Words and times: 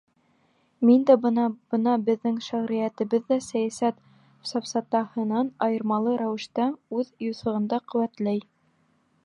Мин 0.89 1.01
дә 1.09 1.15
бына 1.25 1.43
Быны 1.73 1.91
беҙҙең 2.07 2.39
шиғриәтебеҙ 2.45 3.27
ҙә 3.33 3.37
сәйәсәт 3.49 4.01
сафсатаһынан 4.53 5.53
айырмалы 5.69 6.17
рәүештә, 6.25 6.69
үҙ 7.01 7.15
юҫығында 7.31 7.83
ҡеүәтләй. 7.95 8.47